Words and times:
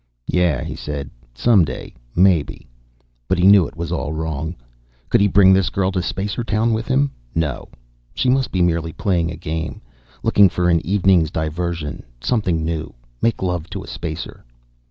"Yeah," 0.25 0.63
he 0.63 0.75
said. 0.75 1.11
"Someday, 1.35 1.93
maybe." 2.15 2.67
But 3.27 3.37
he 3.37 3.45
knew 3.45 3.67
it 3.67 3.77
was 3.77 3.91
all 3.91 4.11
wrong. 4.13 4.55
Could 5.09 5.21
he 5.21 5.27
bring 5.27 5.53
this 5.53 5.69
girl 5.69 5.91
to 5.91 5.99
Spacertown 6.01 6.73
with 6.73 6.87
him? 6.87 7.11
No; 7.35 7.69
she 8.15 8.27
must 8.27 8.51
be 8.51 8.63
merely 8.63 8.93
playing 8.93 9.29
a 9.29 9.35
game, 9.35 9.79
looking 10.23 10.49
for 10.49 10.69
an 10.69 10.83
evening's 10.83 11.29
diversion. 11.29 12.01
Something 12.19 12.65
new: 12.65 12.95
make 13.21 13.43
love 13.43 13.69
to 13.69 13.83
a 13.83 13.87
Spacer. 13.87 14.43